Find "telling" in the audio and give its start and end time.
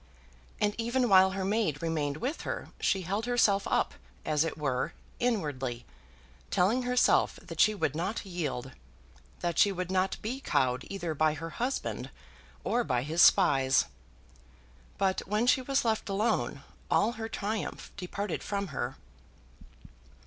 6.49-6.81